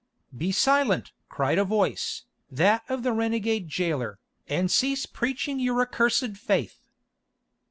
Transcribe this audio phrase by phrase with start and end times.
[0.35, 6.37] "Be silent!" cried a voice, that of the renegade jailer, "and cease preaching your accursed
[6.37, 6.79] faith!"